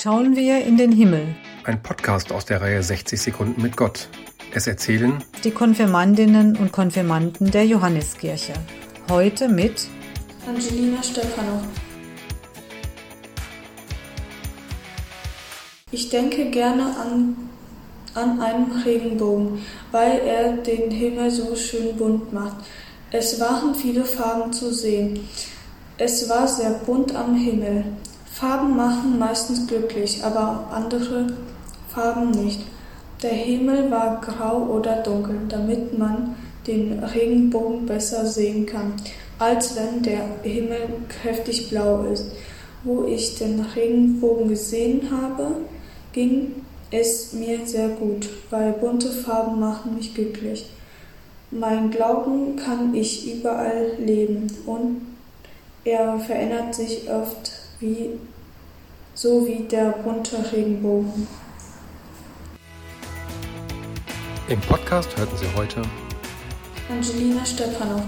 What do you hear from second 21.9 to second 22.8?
bunt macht.